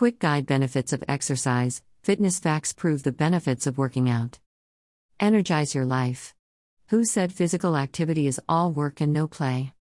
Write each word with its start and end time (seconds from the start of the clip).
Quick 0.00 0.18
guide 0.18 0.46
benefits 0.46 0.94
of 0.94 1.04
exercise 1.08 1.82
Fitness 2.02 2.38
facts 2.38 2.72
prove 2.72 3.02
the 3.02 3.12
benefits 3.12 3.66
of 3.66 3.76
working 3.76 4.08
out. 4.08 4.38
Energize 5.20 5.74
your 5.74 5.84
life. 5.84 6.34
Who 6.86 7.04
said 7.04 7.34
physical 7.34 7.76
activity 7.76 8.26
is 8.26 8.40
all 8.48 8.72
work 8.72 9.02
and 9.02 9.12
no 9.12 9.28
play? 9.28 9.74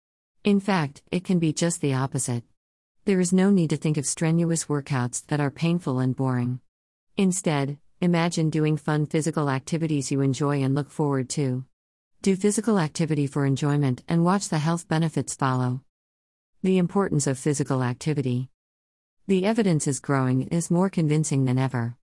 In 0.44 0.60
fact, 0.60 1.04
it 1.12 1.24
can 1.24 1.38
be 1.38 1.54
just 1.54 1.82
the 1.82 1.94
opposite. 1.94 2.44
There 3.06 3.20
is 3.20 3.32
no 3.32 3.52
need 3.52 3.70
to 3.70 3.78
think 3.78 3.96
of 3.96 4.08
strenuous 4.08 4.66
workouts 4.66 5.24
that 5.28 5.40
are 5.40 5.52
painful 5.52 6.00
and 6.00 6.16
boring. 6.16 6.62
Instead, 7.16 7.78
imagine 8.02 8.50
doing 8.50 8.76
fun 8.76 9.06
physical 9.06 9.52
activities 9.52 10.12
you 10.12 10.22
enjoy 10.22 10.64
and 10.64 10.74
look 10.74 10.90
forward 10.90 11.30
to. 11.38 11.64
Do 12.24 12.36
physical 12.36 12.80
activity 12.80 13.28
for 13.28 13.46
enjoyment 13.46 14.02
and 14.08 14.26
watch 14.26 14.50
the 14.50 14.58
health 14.58 14.88
benefits 14.88 15.36
follow. 15.36 15.84
The 16.64 16.80
importance 16.80 17.28
of 17.28 17.38
physical 17.38 17.84
activity. 17.84 18.50
The 19.30 19.44
evidence 19.44 19.88
is 19.88 20.00
growing 20.00 20.44
is 20.44 20.72
more 20.72 20.90
convincing 20.90 21.44
than 21.44 21.58
ever. 21.58 21.98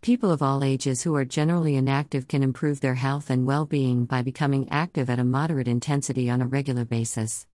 People 0.00 0.30
of 0.30 0.40
all 0.40 0.64
ages 0.64 1.02
who 1.02 1.14
are 1.14 1.26
generally 1.26 1.76
inactive 1.76 2.26
can 2.26 2.42
improve 2.42 2.80
their 2.80 2.94
health 2.94 3.28
and 3.28 3.46
well 3.46 3.66
being 3.66 4.06
by 4.06 4.22
becoming 4.22 4.66
active 4.70 5.10
at 5.10 5.18
a 5.18 5.24
moderate 5.24 5.68
intensity 5.68 6.30
on 6.30 6.40
a 6.40 6.46
regular 6.46 6.86
basis. 6.86 7.46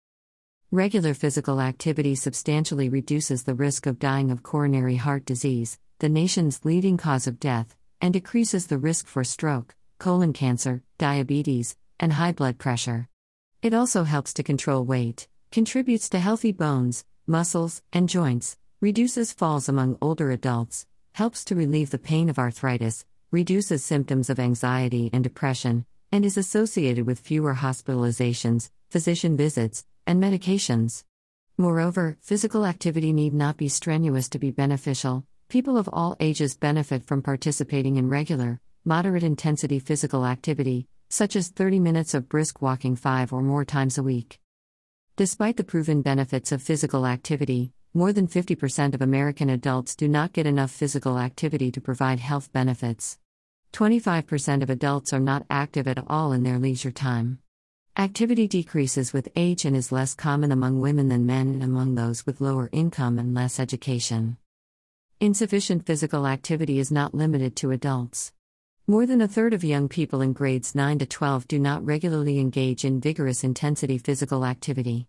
Regular 0.69 1.15
physical 1.15 1.59
activity 1.59 2.13
substantially 2.13 2.87
reduces 2.87 3.41
the 3.41 3.55
risk 3.55 3.87
of 3.87 3.97
dying 3.97 4.29
of 4.29 4.43
coronary 4.43 4.97
heart 4.97 5.25
disease, 5.25 5.79
the 5.97 6.09
nation's 6.09 6.63
leading 6.63 6.95
cause 6.95 7.25
of 7.25 7.39
death, 7.39 7.75
and 7.99 8.13
decreases 8.13 8.67
the 8.67 8.77
risk 8.77 9.07
for 9.07 9.23
stroke, 9.23 9.73
colon 9.97 10.33
cancer, 10.33 10.83
diabetes, 10.99 11.75
and 11.99 12.13
high 12.13 12.31
blood 12.31 12.59
pressure. 12.59 13.09
It 13.63 13.73
also 13.73 14.03
helps 14.03 14.35
to 14.35 14.43
control 14.43 14.85
weight, 14.85 15.27
contributes 15.51 16.09
to 16.09 16.19
healthy 16.19 16.51
bones, 16.51 17.05
muscles, 17.25 17.81
and 17.91 18.07
joints, 18.07 18.57
reduces 18.85 19.33
falls 19.33 19.67
among 19.67 19.97
older 19.99 20.29
adults, 20.29 20.85
helps 21.13 21.43
to 21.43 21.55
relieve 21.55 21.89
the 21.89 21.97
pain 21.97 22.29
of 22.29 22.37
arthritis, 22.37 23.03
reduces 23.31 23.83
symptoms 23.83 24.29
of 24.29 24.39
anxiety 24.39 25.09
and 25.11 25.23
depression, 25.23 25.83
and 26.11 26.23
is 26.23 26.37
associated 26.37 27.03
with 27.03 27.17
fewer 27.17 27.55
hospitalizations, 27.55 28.69
physician 28.91 29.35
visits, 29.35 29.83
and 30.05 30.21
medications. 30.21 31.03
Moreover, 31.57 32.15
physical 32.21 32.63
activity 32.63 33.11
need 33.11 33.33
not 33.33 33.57
be 33.57 33.69
strenuous 33.69 34.29
to 34.29 34.37
be 34.37 34.51
beneficial. 34.51 35.25
People 35.49 35.79
of 35.79 35.89
all 35.91 36.15
ages 36.19 36.55
benefit 36.55 37.07
from 37.07 37.23
participating 37.23 37.95
in 37.95 38.07
regular, 38.07 38.61
moderate 38.83 39.23
intensity 39.23 39.79
physical 39.79 40.27
activity, 40.27 40.87
such 41.09 41.35
as 41.35 41.49
30 41.49 41.79
minutes 41.79 42.13
of 42.13 42.29
brisk 42.29 42.61
walking 42.61 42.95
five 42.95 43.33
or 43.33 43.41
more 43.41 43.65
times 43.65 43.97
a 43.97 44.03
week. 44.03 44.39
Despite 45.15 45.57
the 45.57 45.63
proven 45.63 46.03
benefits 46.03 46.51
of 46.51 46.61
physical 46.61 47.07
activity, 47.07 47.71
more 47.95 48.11
than 48.11 48.27
50% 48.27 48.93
of 48.93 49.01
American 49.01 49.49
adults 49.49 49.95
do 49.95 50.09
not 50.09 50.33
get 50.33 50.45
enough 50.45 50.69
physical 50.69 51.17
activity 51.17 51.71
to 51.71 51.79
provide 51.79 52.19
health 52.19 52.51
benefits. 52.51 53.17
25% 53.71 54.61
of 54.61 54.69
adults 54.69 55.13
are 55.13 55.19
not 55.21 55.45
active 55.49 55.87
at 55.87 56.03
all 56.07 56.33
in 56.33 56.43
their 56.43 56.59
leisure 56.59 56.91
time. 56.91 57.39
Activity 57.97 58.49
decreases 58.49 59.13
with 59.13 59.29
age 59.37 59.63
and 59.63 59.77
is 59.77 59.93
less 59.93 60.13
common 60.13 60.51
among 60.51 60.81
women 60.81 61.07
than 61.07 61.25
men 61.25 61.47
and 61.53 61.63
among 61.63 61.95
those 61.95 62.25
with 62.25 62.41
lower 62.41 62.69
income 62.73 63.17
and 63.17 63.33
less 63.33 63.61
education. 63.61 64.35
Insufficient 65.21 65.85
physical 65.85 66.27
activity 66.27 66.79
is 66.79 66.91
not 66.91 67.15
limited 67.15 67.55
to 67.55 67.71
adults. 67.71 68.33
More 68.87 69.05
than 69.05 69.21
a 69.21 69.27
third 69.29 69.53
of 69.53 69.63
young 69.63 69.87
people 69.87 70.19
in 70.19 70.33
grades 70.33 70.75
9 70.75 70.99
to 70.99 71.05
12 71.05 71.47
do 71.47 71.59
not 71.59 71.85
regularly 71.85 72.39
engage 72.39 72.83
in 72.83 72.99
vigorous 72.99 73.45
intensity 73.45 73.97
physical 73.97 74.43
activity. 74.43 75.07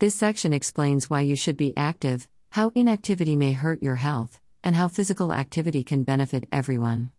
This 0.00 0.14
section 0.14 0.54
explains 0.54 1.10
why 1.10 1.20
you 1.20 1.36
should 1.36 1.58
be 1.58 1.76
active, 1.76 2.26
how 2.52 2.72
inactivity 2.74 3.36
may 3.36 3.52
hurt 3.52 3.82
your 3.82 3.96
health, 3.96 4.40
and 4.64 4.74
how 4.74 4.88
physical 4.88 5.30
activity 5.30 5.84
can 5.84 6.04
benefit 6.04 6.48
everyone. 6.50 7.10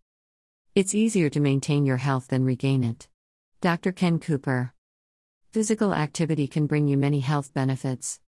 It's 0.73 0.95
easier 0.95 1.29
to 1.29 1.39
maintain 1.39 1.85
your 1.85 1.97
health 1.97 2.29
than 2.29 2.43
regain 2.43 2.83
it. 2.83 3.07
Dr. 3.61 3.91
Ken 3.91 4.17
Cooper. 4.17 4.73
Physical 5.51 5.93
activity 5.93 6.47
can 6.47 6.65
bring 6.65 6.87
you 6.87 6.97
many 6.97 7.19
health 7.19 7.53
benefits. 7.53 8.19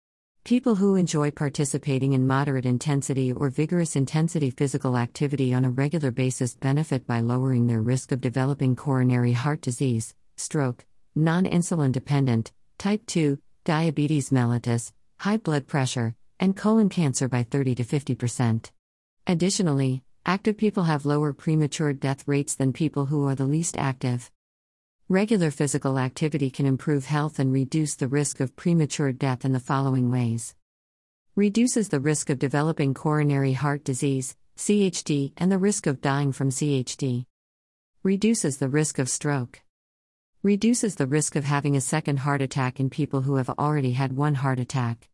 People 0.45 0.75
who 0.75 0.97
enjoy 0.97 1.31
participating 1.31 2.13
in 2.13 2.27
moderate 2.27 2.67
intensity 2.67 3.33
or 3.33 3.49
vigorous 3.49 3.97
intensity 3.97 4.51
physical 4.51 4.99
activity 4.99 5.55
on 5.55 5.65
a 5.65 5.71
regular 5.71 6.11
basis 6.11 6.55
benefit 6.57 7.07
by 7.07 7.21
lowering 7.21 7.69
their 7.69 7.81
risk 7.81 8.13
of 8.13 8.21
developing 8.21 8.77
coronary 8.77 9.33
heart 9.33 9.63
disease, 9.63 10.15
stroke, 10.37 10.85
non 11.15 11.47
insulin 11.47 11.91
dependent, 11.91 12.53
type 12.77 13.07
2, 13.07 13.39
diabetes 13.65 14.31
mellitus, 14.31 14.93
high 15.19 15.37
blood 15.37 15.69
pressure, 15.69 16.17
and 16.41 16.57
colon 16.57 16.89
cancer 16.89 17.29
by 17.29 17.45
30 17.45 17.77
to 17.77 17.85
50%. 17.85 18.71
Additionally, 19.29 20.03
active 20.27 20.59
people 20.59 20.85
have 20.85 21.07
lower 21.07 21.33
premature 21.33 21.93
death 21.93 22.27
rates 22.27 22.57
than 22.57 22.73
people 22.73 23.07
who 23.07 23.29
are 23.29 23.37
the 23.37 23.45
least 23.45 23.79
active. 23.79 24.31
Regular 25.09 25.53
physical 25.53 25.99
activity 25.99 26.51
can 26.51 26.67
improve 26.67 27.05
health 27.05 27.39
and 27.39 27.53
reduce 27.53 27.95
the 27.95 28.09
risk 28.09 28.41
of 28.41 28.57
premature 28.57 29.13
death 29.13 29.45
in 29.45 29.53
the 29.53 29.61
following 29.61 30.11
ways. 30.11 30.57
Reduces 31.37 31.89
the 31.89 32.01
risk 32.01 32.31
of 32.31 32.41
developing 32.41 32.95
coronary 32.95 33.53
heart 33.53 33.85
disease, 33.85 34.37
CHD, 34.57 35.33
and 35.37 35.53
the 35.53 35.59
risk 35.59 35.87
of 35.87 36.01
dying 36.01 36.33
from 36.33 36.51
CHD. 36.51 37.27
Reduces 38.03 38.59
the 38.59 38.69
risk 38.69 38.99
of 38.99 39.09
stroke. 39.09 39.62
Reduces 40.45 40.97
the 40.97 41.07
risk 41.07 41.37
of 41.37 41.45
having 41.45 41.77
a 41.77 41.81
second 41.81 42.17
heart 42.17 42.43
attack 42.43 42.81
in 42.81 42.91
people 42.91 43.21
who 43.21 43.37
have 43.37 43.49
already 43.51 43.93
had 43.93 44.17
one 44.17 44.35
heart 44.35 44.59
attack. 44.59 45.09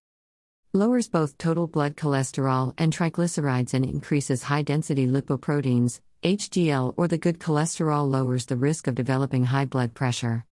Lowers 0.72 1.06
both 1.06 1.36
total 1.36 1.66
blood 1.66 1.96
cholesterol 1.96 2.72
and 2.78 2.90
triglycerides 2.96 3.74
and 3.74 3.84
increases 3.84 4.44
high 4.44 4.62
density 4.62 5.06
lipoproteins, 5.06 6.00
HDL, 6.22 6.94
or 6.96 7.08
the 7.08 7.18
good 7.18 7.38
cholesterol 7.38 8.10
lowers 8.10 8.46
the 8.46 8.56
risk 8.56 8.86
of 8.86 8.94
developing 8.94 9.44
high 9.44 9.66
blood 9.66 9.92
pressure. 9.92 10.46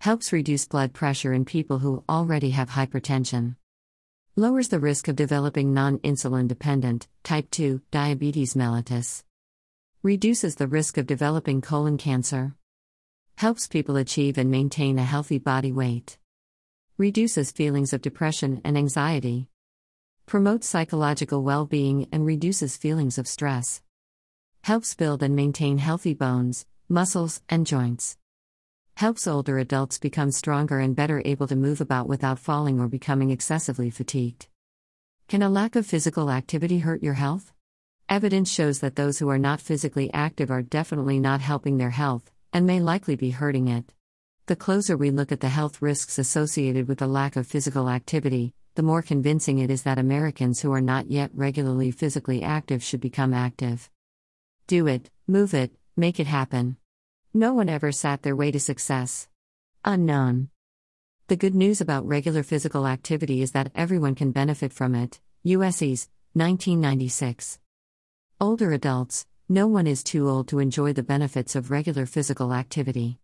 Helps 0.00 0.34
reduce 0.34 0.68
blood 0.68 0.92
pressure 0.92 1.32
in 1.32 1.46
people 1.46 1.78
who 1.78 2.04
already 2.06 2.50
have 2.50 2.68
hypertension. 2.68 3.56
Lowers 4.36 4.68
the 4.68 4.80
risk 4.80 5.08
of 5.08 5.16
developing 5.16 5.72
non 5.72 5.96
insulin 6.00 6.46
dependent, 6.46 7.08
type 7.22 7.50
2, 7.50 7.80
diabetes 7.90 8.52
mellitus. 8.52 9.22
Reduces 10.02 10.56
the 10.56 10.66
risk 10.66 10.98
of 10.98 11.06
developing 11.06 11.62
colon 11.62 11.96
cancer. 11.96 12.54
Helps 13.44 13.66
people 13.66 13.96
achieve 13.96 14.38
and 14.38 14.50
maintain 14.50 14.98
a 14.98 15.04
healthy 15.04 15.36
body 15.36 15.70
weight. 15.70 16.16
Reduces 16.96 17.52
feelings 17.52 17.92
of 17.92 18.00
depression 18.00 18.62
and 18.64 18.78
anxiety. 18.78 19.50
Promotes 20.24 20.66
psychological 20.66 21.42
well 21.42 21.66
being 21.66 22.08
and 22.10 22.24
reduces 22.24 22.78
feelings 22.78 23.18
of 23.18 23.28
stress. 23.28 23.82
Helps 24.62 24.94
build 24.94 25.22
and 25.22 25.36
maintain 25.36 25.76
healthy 25.76 26.14
bones, 26.14 26.64
muscles, 26.88 27.42
and 27.50 27.66
joints. 27.66 28.16
Helps 28.94 29.26
older 29.26 29.58
adults 29.58 29.98
become 29.98 30.30
stronger 30.30 30.78
and 30.78 30.96
better 30.96 31.20
able 31.26 31.46
to 31.48 31.54
move 31.54 31.82
about 31.82 32.08
without 32.08 32.38
falling 32.38 32.80
or 32.80 32.88
becoming 32.88 33.30
excessively 33.30 33.90
fatigued. 33.90 34.46
Can 35.28 35.42
a 35.42 35.50
lack 35.50 35.76
of 35.76 35.84
physical 35.84 36.30
activity 36.30 36.78
hurt 36.78 37.02
your 37.02 37.12
health? 37.12 37.52
Evidence 38.08 38.50
shows 38.50 38.78
that 38.78 38.96
those 38.96 39.18
who 39.18 39.28
are 39.28 39.38
not 39.38 39.60
physically 39.60 40.10
active 40.14 40.50
are 40.50 40.62
definitely 40.62 41.20
not 41.20 41.42
helping 41.42 41.76
their 41.76 41.90
health, 41.90 42.30
and 42.54 42.66
may 42.66 42.80
likely 42.80 43.16
be 43.16 43.30
hurting 43.30 43.66
it. 43.66 43.92
The 44.46 44.54
closer 44.56 44.96
we 44.96 45.10
look 45.10 45.32
at 45.32 45.40
the 45.40 45.48
health 45.48 45.82
risks 45.82 46.18
associated 46.18 46.86
with 46.86 46.98
the 46.98 47.08
lack 47.08 47.34
of 47.34 47.48
physical 47.48 47.90
activity, 47.90 48.54
the 48.76 48.82
more 48.82 49.02
convincing 49.02 49.58
it 49.58 49.70
is 49.70 49.82
that 49.82 49.98
Americans 49.98 50.60
who 50.60 50.72
are 50.72 50.80
not 50.80 51.10
yet 51.10 51.30
regularly 51.34 51.90
physically 51.90 52.42
active 52.42 52.82
should 52.82 53.00
become 53.00 53.34
active. 53.34 53.90
Do 54.68 54.86
it, 54.86 55.10
move 55.26 55.52
it, 55.52 55.72
make 55.96 56.20
it 56.20 56.28
happen. 56.28 56.76
No 57.32 57.54
one 57.54 57.68
ever 57.68 57.90
sat 57.90 58.22
their 58.22 58.36
way 58.36 58.52
to 58.52 58.60
success. 58.60 59.26
Unknown. 59.84 60.48
The 61.26 61.36
good 61.36 61.54
news 61.54 61.80
about 61.80 62.06
regular 62.06 62.44
physical 62.44 62.86
activity 62.86 63.42
is 63.42 63.50
that 63.52 63.72
everyone 63.74 64.14
can 64.14 64.30
benefit 64.30 64.72
from 64.72 64.94
it. 64.94 65.20
USES, 65.44 66.08
1996. 66.34 67.58
Older 68.40 68.72
adults, 68.72 69.26
no 69.48 69.66
one 69.66 69.86
is 69.86 70.02
too 70.02 70.28
old 70.28 70.48
to 70.48 70.58
enjoy 70.58 70.92
the 70.92 71.02
benefits 71.02 71.54
of 71.54 71.70
regular 71.70 72.06
physical 72.06 72.52
activity. 72.52 73.18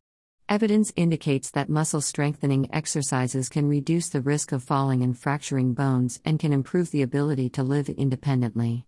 Evidence 0.49 0.93
indicates 0.97 1.51
that 1.53 1.69
muscle 1.69 2.01
strengthening 2.01 2.69
exercises 2.75 3.49
can 3.49 3.69
reduce 3.69 4.09
the 4.09 4.21
risk 4.21 4.53
of 4.53 4.63
falling 4.63 5.03
and 5.03 5.19
fracturing 5.19 5.75
bones 5.75 6.21
and 6.25 6.39
can 6.39 6.53
improve 6.53 6.91
the 6.91 7.03
ability 7.03 7.49
to 7.49 7.63
live 7.63 7.89
independently. 7.89 8.85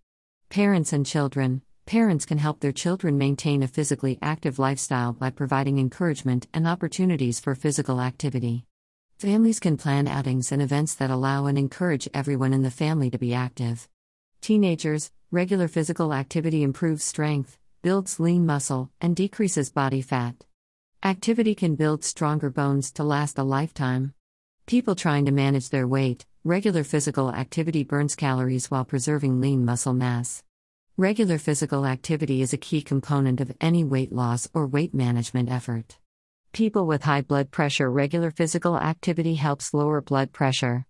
Parents 0.51 0.93
and 0.93 1.07
children 1.07 1.63
Parents 1.87 2.25
can 2.25 2.39
help 2.39 2.61
their 2.61 2.73
children 2.73 3.19
maintain 3.19 3.63
a 3.63 3.69
physically 3.69 4.19
active 4.23 4.59
lifestyle 4.59 5.13
by 5.13 5.31
providing 5.31 5.79
encouragement 5.79 6.47
and 6.55 6.67
opportunities 6.67 7.41
for 7.41 7.55
physical 7.55 8.01
activity. 8.01 8.65
Families 9.19 9.59
can 9.59 9.77
plan 9.77 10.07
outings 10.07 10.53
and 10.53 10.63
events 10.63 10.95
that 10.95 11.11
allow 11.11 11.47
and 11.47 11.59
encourage 11.59 12.09
everyone 12.15 12.53
in 12.53 12.63
the 12.63 12.71
family 12.71 13.11
to 13.11 13.19
be 13.19 13.35
active. 13.35 13.89
Teenagers, 14.41 15.11
Regular 15.33 15.67
physical 15.67 16.15
activity 16.15 16.63
improves 16.63 17.03
strength, 17.03 17.59
builds 17.83 18.21
lean 18.21 18.47
muscle, 18.47 18.91
and 19.01 19.17
decreases 19.17 19.71
body 19.71 20.03
fat. 20.03 20.45
Activity 21.03 21.57
can 21.57 21.75
build 21.75 22.05
stronger 22.05 22.51
bones 22.51 22.93
to 22.93 23.03
last 23.03 23.39
a 23.39 23.43
lifetime. 23.43 24.15
People 24.67 24.95
trying 24.95 25.25
to 25.25 25.33
manage 25.33 25.71
their 25.71 25.89
weight, 25.89 26.27
Regular 26.45 26.83
physical 26.83 27.31
activity 27.31 27.85
burns 27.85 28.17
calories 28.17 28.69
while 28.69 28.85
preserving 28.85 29.41
lean 29.41 29.65
muscle 29.65 29.95
mass. 29.95 30.43
Regular 30.97 31.39
physical 31.39 31.87
activity 31.87 32.43
is 32.43 32.53
a 32.53 32.57
key 32.57 32.83
component 32.83 33.41
of 33.41 33.55
any 33.61 33.85
weight 33.85 34.13
loss 34.13 34.49
or 34.53 34.67
weight 34.67 34.93
management 34.93 35.49
effort. 35.49 35.99
People 36.53 36.85
with 36.85 37.05
high 37.05 37.21
blood 37.21 37.53
pressure, 37.53 37.89
regular 37.89 38.33
physical 38.33 38.77
activity 38.77 39.37
helps 39.37 39.73
lower 39.73 40.01
blood 40.01 40.33
pressure. 40.33 40.85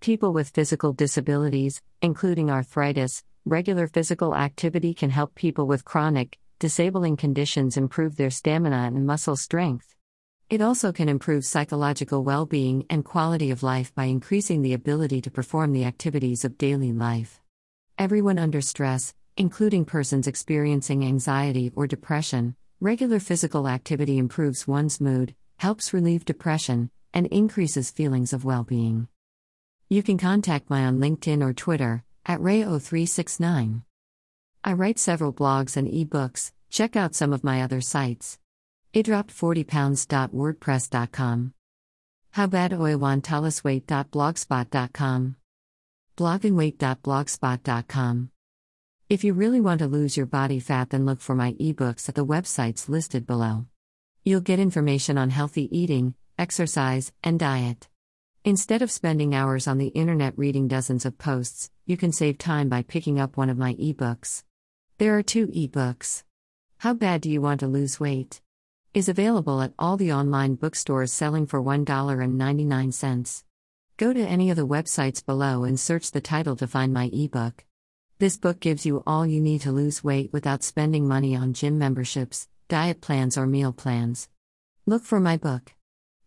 People 0.00 0.32
with 0.32 0.48
physical 0.48 0.94
disabilities, 0.94 1.82
including 2.00 2.50
arthritis, 2.50 3.22
regular 3.46 3.86
physical 3.86 4.34
activity 4.34 4.94
can 4.94 5.10
help 5.10 5.34
people 5.34 5.66
with 5.66 5.84
chronic, 5.84 6.38
disabling 6.58 7.14
conditions 7.14 7.76
improve 7.76 8.16
their 8.16 8.30
stamina 8.30 8.84
and 8.86 9.06
muscle 9.06 9.36
strength. 9.36 9.94
It 10.48 10.62
also 10.62 10.92
can 10.92 11.10
improve 11.10 11.44
psychological 11.44 12.24
well 12.24 12.46
being 12.46 12.86
and 12.88 13.04
quality 13.04 13.50
of 13.50 13.62
life 13.62 13.94
by 13.94 14.04
increasing 14.04 14.62
the 14.62 14.72
ability 14.72 15.20
to 15.22 15.30
perform 15.30 15.72
the 15.72 15.84
activities 15.84 16.44
of 16.44 16.56
daily 16.56 16.92
life. 16.92 17.42
Everyone 17.98 18.38
under 18.38 18.62
stress, 18.62 19.14
including 19.36 19.84
persons 19.84 20.26
experiencing 20.26 21.04
anxiety 21.04 21.70
or 21.76 21.86
depression, 21.86 22.56
regular 22.80 23.20
physical 23.20 23.68
activity 23.68 24.16
improves 24.16 24.66
one's 24.66 25.02
mood, 25.02 25.34
helps 25.58 25.92
relieve 25.92 26.24
depression, 26.24 26.90
and 27.12 27.26
increases 27.26 27.90
feelings 27.90 28.32
of 28.32 28.46
well 28.46 28.64
being. 28.64 29.06
You 29.90 30.02
can 30.02 30.16
contact 30.16 30.70
me 30.70 30.78
on 30.78 30.98
LinkedIn 30.98 31.44
or 31.44 31.52
Twitter 31.52 32.04
at 32.26 32.40
Ray0369. 32.40 33.82
I 34.62 34.72
write 34.72 34.98
several 34.98 35.32
blogs 35.32 35.76
and 35.76 35.88
ebooks, 35.88 36.52
check 36.70 36.96
out 36.96 37.14
some 37.14 37.32
of 37.32 37.44
my 37.44 37.62
other 37.62 37.80
sites. 37.80 38.38
idropped40pounds.wordpress.com. 38.94 41.54
Howbadoiwantalasweight.blogspot.com. 42.36 45.36
bloggingweight.blogspot.com. 46.16 48.30
If 49.10 49.22
you 49.22 49.34
really 49.34 49.60
want 49.60 49.80
to 49.80 49.86
lose 49.86 50.16
your 50.16 50.24
body 50.26 50.60
fat, 50.60 50.88
then 50.90 51.04
look 51.04 51.20
for 51.20 51.34
my 51.34 51.52
ebooks 51.54 52.08
at 52.08 52.14
the 52.14 52.24
websites 52.24 52.88
listed 52.88 53.26
below. 53.26 53.66
You'll 54.24 54.40
get 54.40 54.58
information 54.58 55.18
on 55.18 55.28
healthy 55.30 55.68
eating, 55.76 56.14
exercise, 56.38 57.12
and 57.22 57.38
diet. 57.38 57.88
Instead 58.46 58.82
of 58.82 58.90
spending 58.90 59.34
hours 59.34 59.66
on 59.66 59.78
the 59.78 59.86
internet 59.88 60.36
reading 60.36 60.68
dozens 60.68 61.06
of 61.06 61.16
posts, 61.16 61.70
you 61.86 61.96
can 61.96 62.12
save 62.12 62.36
time 62.36 62.68
by 62.68 62.82
picking 62.82 63.18
up 63.18 63.38
one 63.38 63.48
of 63.48 63.56
my 63.56 63.72
ebooks. 63.76 64.44
There 64.98 65.16
are 65.16 65.22
two 65.22 65.46
ebooks. 65.46 66.24
How 66.76 66.92
Bad 66.92 67.22
Do 67.22 67.30
You 67.30 67.40
Want 67.40 67.60
to 67.60 67.66
Lose 67.66 67.98
Weight? 67.98 68.42
is 68.92 69.08
available 69.08 69.62
at 69.62 69.72
all 69.78 69.96
the 69.96 70.12
online 70.12 70.56
bookstores 70.56 71.10
selling 71.10 71.46
for 71.46 71.62
$1.99. 71.62 73.44
Go 73.96 74.12
to 74.12 74.20
any 74.20 74.50
of 74.50 74.56
the 74.56 74.66
websites 74.66 75.24
below 75.24 75.64
and 75.64 75.80
search 75.80 76.10
the 76.10 76.20
title 76.20 76.54
to 76.56 76.66
find 76.66 76.92
my 76.92 77.08
ebook. 77.14 77.64
This 78.18 78.36
book 78.36 78.60
gives 78.60 78.84
you 78.84 79.02
all 79.06 79.26
you 79.26 79.40
need 79.40 79.62
to 79.62 79.72
lose 79.72 80.04
weight 80.04 80.34
without 80.34 80.62
spending 80.62 81.08
money 81.08 81.34
on 81.34 81.54
gym 81.54 81.78
memberships, 81.78 82.46
diet 82.68 83.00
plans, 83.00 83.38
or 83.38 83.46
meal 83.46 83.72
plans. 83.72 84.28
Look 84.84 85.02
for 85.02 85.18
my 85.18 85.38
book 85.38 85.72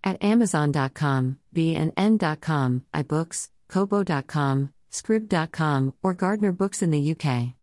at 0.04 0.24
Amazon.com, 0.24 1.40
BNN.com, 1.54 2.84
iBooks, 2.94 3.50
Kobo.com, 3.68 4.74
Scribd.com, 4.92 5.94
or 6.02 6.14
Gardner 6.14 6.52
Books 6.52 6.82
in 6.82 6.92
the 6.92 7.16
UK. 7.16 7.54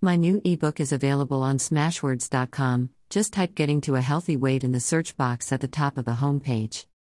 My 0.00 0.16
new 0.16 0.40
ebook 0.44 0.80
is 0.80 0.92
available 0.92 1.42
on 1.42 1.58
Smashwords.com. 1.58 2.90
Just 3.08 3.32
type 3.32 3.54
Getting 3.54 3.80
to 3.82 3.94
a 3.94 4.00
Healthy 4.00 4.36
Weight 4.36 4.64
in 4.64 4.72
the 4.72 4.80
search 4.80 5.16
box 5.16 5.52
at 5.52 5.60
the 5.60 5.68
top 5.68 5.96
of 5.98 6.04
the 6.04 6.12
homepage. 6.12 6.86